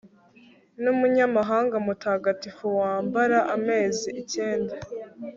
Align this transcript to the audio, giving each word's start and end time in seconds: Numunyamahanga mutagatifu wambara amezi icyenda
Numunyamahanga 0.81 1.75
mutagatifu 1.85 2.65
wambara 2.79 3.37
amezi 3.55 4.09
icyenda 4.21 4.75